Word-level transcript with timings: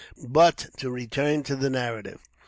]But 0.41 0.65
to 0.77 0.89
return 0.89 1.43
to 1.43 1.55
the 1.55 1.69
narrative. 1.69 2.19